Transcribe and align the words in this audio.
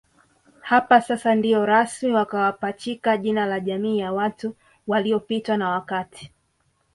Hapa 0.61 1.01
sasa 1.01 1.35
ndio 1.35 1.65
rasmi 1.65 2.11
wakawapachachika 2.13 3.17
jina 3.17 3.45
la 3.45 3.59
Jamii 3.59 3.99
ya 3.99 4.13
watu 4.13 4.55
waliopitwa 4.87 5.57
na 5.57 5.69
wakati 5.69 6.31